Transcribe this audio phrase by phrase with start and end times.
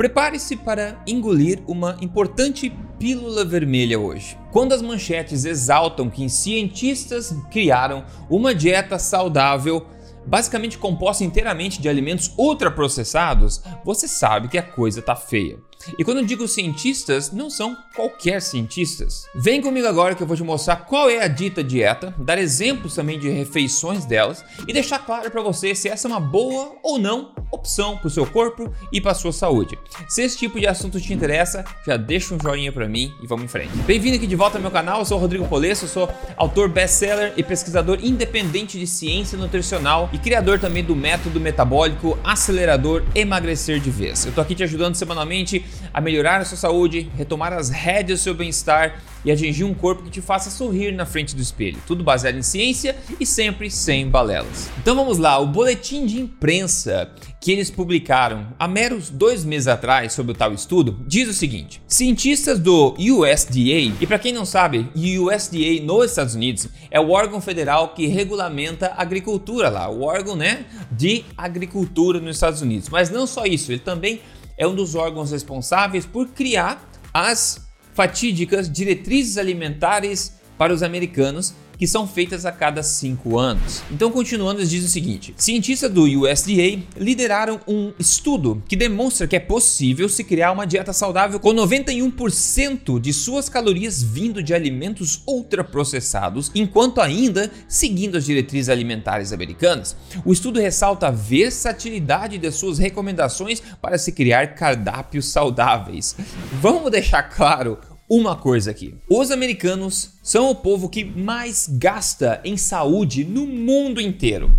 [0.00, 4.34] Prepare-se para engolir uma importante pílula vermelha hoje.
[4.50, 9.86] Quando as manchetes exaltam que cientistas criaram uma dieta saudável
[10.24, 15.58] basicamente composta inteiramente de alimentos ultraprocessados, você sabe que a coisa tá feia.
[15.98, 19.26] E quando eu digo cientistas, não são qualquer cientistas.
[19.34, 22.94] Vem comigo agora que eu vou te mostrar qual é a dita dieta, dar exemplos
[22.94, 26.98] também de refeições delas e deixar claro para você se essa é uma boa ou
[26.98, 29.78] não opção para o seu corpo e para sua saúde.
[30.08, 33.44] Se esse tipo de assunto te interessa, já deixa um joinha para mim e vamos
[33.44, 33.76] em frente.
[33.86, 37.32] Bem-vindo aqui de volta ao meu canal, eu sou o Rodrigo Polesso, sou autor best-seller
[37.36, 43.90] e pesquisador independente de ciência nutricional e criador também do método metabólico acelerador emagrecer de
[43.90, 44.26] vez.
[44.26, 48.22] Eu tô aqui te ajudando semanalmente a melhorar a sua saúde, retomar as rédeas do
[48.22, 51.78] seu bem-estar e atingir um corpo que te faça sorrir na frente do espelho.
[51.86, 54.70] Tudo baseado em ciência e sempre sem balelas.
[54.78, 57.10] Então vamos lá, o boletim de imprensa
[57.40, 61.82] que eles publicaram há meros dois meses atrás sobre o tal estudo diz o seguinte:
[61.86, 67.40] cientistas do USDA, e para quem não sabe, USDA nos Estados Unidos é o órgão
[67.40, 72.88] federal que regulamenta a agricultura lá, o órgão né, de agricultura nos Estados Unidos.
[72.88, 74.20] Mas não só isso, ele também
[74.60, 81.86] é um dos órgãos responsáveis por criar as fatídicas diretrizes alimentares para os americanos que
[81.86, 83.82] são feitas a cada cinco anos.
[83.90, 89.40] Então, continuando, dizem o seguinte: cientistas do USDA lideraram um estudo que demonstra que é
[89.40, 96.50] possível se criar uma dieta saudável com 91% de suas calorias vindo de alimentos ultraprocessados,
[96.54, 99.96] enquanto ainda seguindo as diretrizes alimentares americanas.
[100.22, 106.14] O estudo ressalta a versatilidade de suas recomendações para se criar cardápios saudáveis.
[106.60, 107.78] Vamos deixar claro
[108.10, 108.96] uma coisa aqui.
[109.08, 114.50] Os americanos são o povo que mais gasta em saúde no mundo inteiro.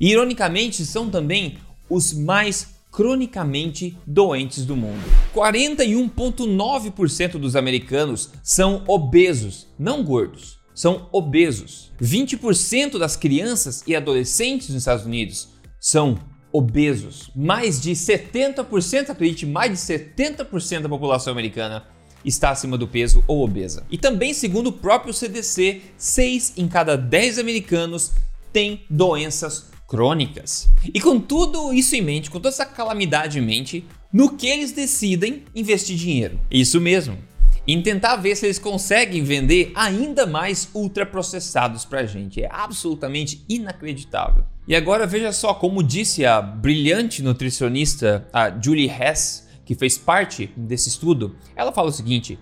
[0.00, 1.58] E, ironicamente, são também
[1.90, 5.04] os mais cronicamente doentes do mundo.
[5.34, 11.92] 41,9% dos americanos são obesos, não gordos, são obesos.
[12.00, 16.18] 20% das crianças e adolescentes nos Estados Unidos são
[16.50, 17.30] obesos.
[17.36, 21.84] Mais de 70%, acredite, mais de 70% da população americana
[22.26, 23.84] está acima do peso ou obesa.
[23.90, 28.12] E também, segundo o próprio CDC, 6 em cada 10 americanos
[28.52, 30.68] têm doenças crônicas.
[30.92, 34.72] E com tudo isso em mente, com toda essa calamidade em mente, no que eles
[34.72, 36.40] decidem investir dinheiro?
[36.50, 37.16] Isso mesmo.
[37.68, 42.42] Em tentar ver se eles conseguem vender ainda mais ultraprocessados pra gente.
[42.42, 44.44] É absolutamente inacreditável.
[44.68, 50.50] E agora veja só como disse a brilhante nutricionista a Julie Hess que fez parte
[50.56, 52.38] desse estudo, ela fala o seguinte: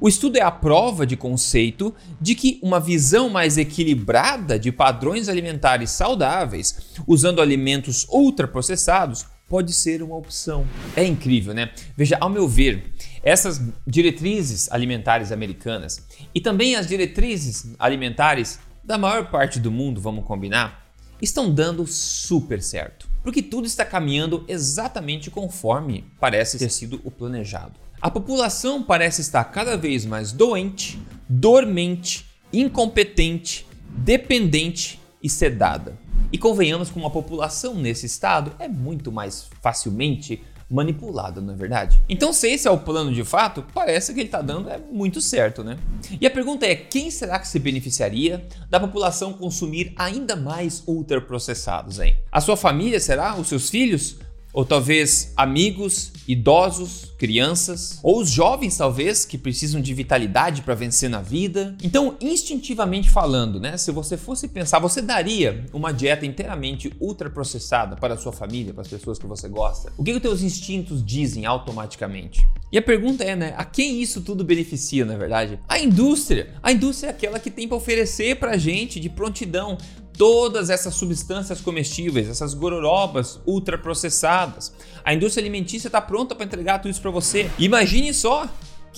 [0.00, 5.28] o estudo é a prova de conceito de que uma visão mais equilibrada de padrões
[5.28, 10.66] alimentares saudáveis, usando alimentos ultraprocessados, pode ser uma opção.
[10.94, 11.70] É incrível, né?
[11.96, 19.30] Veja, ao meu ver, essas diretrizes alimentares americanas e também as diretrizes alimentares da maior
[19.30, 20.86] parte do mundo, vamos combinar,
[21.20, 27.74] estão dando super certo porque tudo está caminhando exatamente conforme parece ter sido o planejado.
[28.00, 35.98] A população parece estar cada vez mais doente, dormente, incompetente, dependente e sedada.
[36.32, 42.00] E convenhamos com uma população nesse estado é muito mais facilmente manipulada, não é verdade?
[42.08, 45.20] Então, se esse é o plano de fato, parece que ele está dando é muito
[45.20, 45.78] certo, né?
[46.20, 51.98] E a pergunta é: quem será que se beneficiaria da população consumir ainda mais ultraprocessados,
[51.98, 52.16] hein?
[52.30, 53.34] A sua família será?
[53.36, 54.16] Os seus filhos?
[54.58, 61.08] Ou talvez amigos, idosos, crianças, ou os jovens talvez que precisam de vitalidade para vencer
[61.08, 61.76] na vida.
[61.80, 68.14] Então, instintivamente falando, né, se você fosse pensar, você daria uma dieta inteiramente ultraprocessada para
[68.14, 69.92] a sua família, para as pessoas que você gosta?
[69.96, 72.44] O que, os teus instintos dizem automaticamente?
[72.72, 75.60] E a pergunta é, né, a quem isso tudo beneficia, na verdade?
[75.68, 76.48] A indústria.
[76.60, 79.78] A indústria é aquela que tem para oferecer para a gente de prontidão
[80.18, 84.72] todas essas substâncias comestíveis, essas gororobas ultraprocessadas.
[85.04, 87.48] A indústria alimentícia está pronta para entregar tudo isso para você.
[87.58, 88.46] Imagine só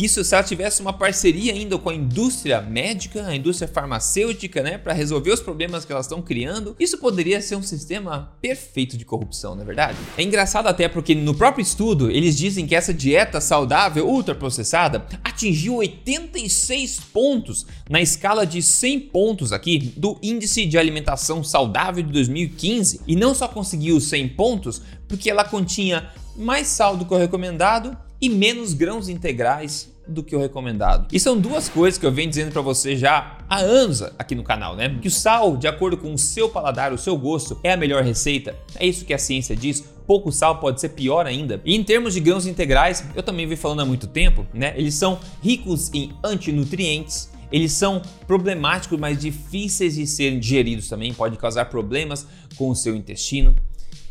[0.05, 4.79] isso se ela tivesse uma parceria ainda com a indústria médica, a indústria farmacêutica, né,
[4.79, 9.05] para resolver os problemas que elas estão criando, isso poderia ser um sistema perfeito de
[9.05, 9.97] corrupção, não é verdade?
[10.17, 15.77] É engraçado até porque no próprio estudo eles dizem que essa dieta saudável ultraprocessada atingiu
[15.77, 23.01] 86 pontos na escala de 100 pontos aqui do índice de alimentação saudável de 2015
[23.07, 27.97] e não só conseguiu 100 pontos porque ela continha mais sal do que o recomendado
[28.21, 31.07] e menos grãos integrais do que o recomendado.
[31.13, 34.43] E são duas coisas que eu venho dizendo para você já há anos aqui no
[34.43, 34.99] canal, né?
[35.01, 38.03] Que o sal, de acordo com o seu paladar, o seu gosto, é a melhor
[38.03, 38.57] receita.
[38.77, 41.61] É isso que a ciência diz pouco sal pode ser pior ainda.
[41.65, 44.75] E em termos de grãos integrais, eu também venho falando há muito tempo, né?
[44.77, 51.37] Eles são ricos em antinutrientes, eles são problemáticos, mas difíceis de serem digeridos também, pode
[51.37, 52.27] causar problemas
[52.57, 53.55] com o seu intestino.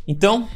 [0.07, 0.47] Então,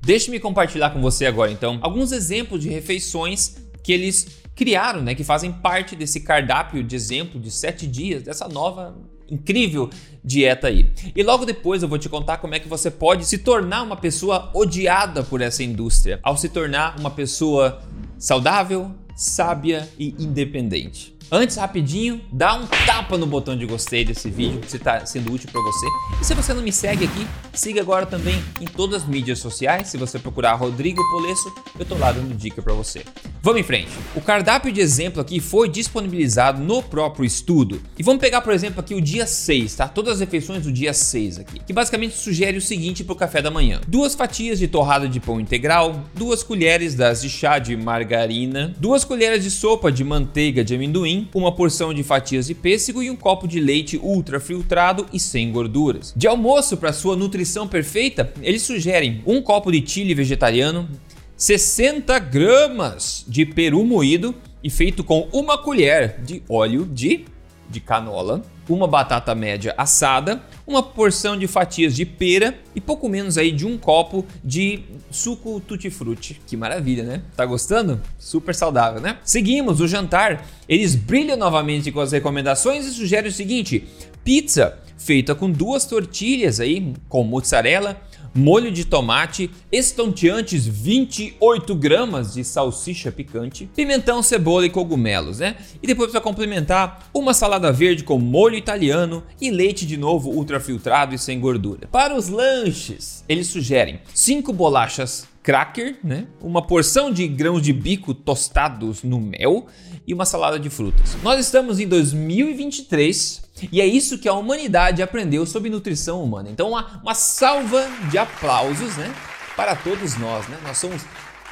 [0.00, 5.24] deixe-me compartilhar com você agora então alguns exemplos de refeições que eles criaram, né, que
[5.24, 8.94] fazem parte desse cardápio de exemplo de sete dias dessa nova
[9.30, 9.88] incrível
[10.22, 10.92] dieta aí.
[11.14, 13.96] E logo depois eu vou te contar como é que você pode se tornar uma
[13.96, 17.80] pessoa odiada por essa indústria, ao se tornar uma pessoa
[18.18, 21.16] saudável, sábia e independente.
[21.32, 25.48] Antes, rapidinho, dá um tapa no botão de gostei desse vídeo se está sendo útil
[25.52, 25.86] para você.
[26.20, 29.86] E se você não me segue aqui, siga agora também em todas as mídias sociais.
[29.86, 33.04] Se você procurar Rodrigo Polesso, eu tô lá dando dica para você.
[33.42, 33.90] Vamos em frente.
[34.16, 37.80] O cardápio de exemplo aqui foi disponibilizado no próprio estudo.
[37.96, 39.86] E vamos pegar, por exemplo, aqui o dia 6, tá?
[39.86, 41.60] Todas as refeições do dia 6 aqui.
[41.60, 45.20] Que basicamente sugere o seguinte para o café da manhã: duas fatias de torrada de
[45.20, 50.64] pão integral, duas colheres das de chá de margarina, duas colheres de sopa de manteiga
[50.64, 55.06] de amendoim uma porção de fatias de pêssego e um copo de leite ultra filtrado
[55.12, 56.12] e sem gorduras.
[56.16, 60.88] De almoço, para sua nutrição perfeita, eles sugerem um copo de chile vegetariano,
[61.36, 67.24] 60 gramas de peru moído e feito com uma colher de óleo de,
[67.68, 73.36] de canola, uma batata média assada, uma porção de fatias de pera e pouco menos
[73.36, 74.80] aí de um copo de
[75.10, 76.40] suco tutti-frutti.
[76.46, 77.22] Que maravilha, né?
[77.36, 78.00] Tá gostando?
[78.18, 79.18] Super saudável, né?
[79.24, 80.46] Seguimos o jantar.
[80.68, 83.84] Eles brilham novamente com as recomendações e sugerem o seguinte:
[84.24, 88.00] pizza feita com duas tortilhas aí com mozzarella
[88.34, 95.56] molho de tomate, estonteantes 28 gramas de salsicha picante, pimentão, cebola e cogumelos, né?
[95.82, 101.14] E depois para complementar, uma salada verde com molho italiano e leite de novo ultrafiltrado
[101.14, 101.88] e sem gordura.
[101.90, 106.26] Para os lanches, eles sugerem 5 bolachas cracker, né?
[106.40, 109.66] Uma porção de grãos de bico tostados no mel
[110.06, 111.16] e uma salada de frutas.
[111.22, 113.42] Nós estamos em 2023
[113.72, 116.50] e é isso que a humanidade aprendeu sobre nutrição humana.
[116.50, 119.12] Então, uma, uma salva de aplausos, né?
[119.56, 120.58] Para todos nós, né?
[120.62, 121.02] Nós somos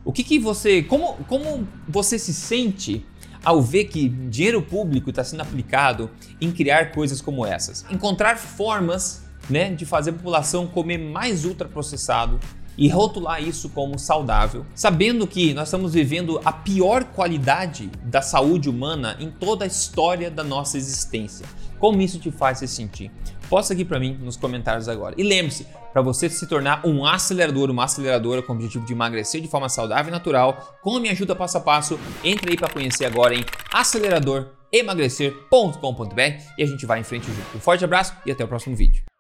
[0.08, 3.06] O que, que você, como, como você se sente
[3.44, 6.10] ao ver que dinheiro público está sendo aplicado
[6.40, 7.86] em criar coisas como essas?
[7.92, 12.40] Encontrar formas né, de fazer a população comer mais ultraprocessado,
[12.78, 18.70] e rotular isso como saudável, sabendo que nós estamos vivendo a pior qualidade da saúde
[18.70, 21.46] humana em toda a história da nossa existência.
[21.80, 23.12] Como isso te faz se sentir?
[23.50, 25.16] Posta aqui para mim nos comentários agora.
[25.18, 29.42] E lembre-se, para você se tornar um acelerador, uma aceleradora com o objetivo de emagrecer
[29.42, 32.70] de forma saudável e natural, com a minha ajuda passo a passo, entre aí para
[32.70, 33.44] conhecer agora em
[33.74, 36.22] aceleradoremagrecer.com.br
[36.58, 37.58] e a gente vai em frente junto.
[37.58, 39.17] Um forte abraço e até o próximo vídeo.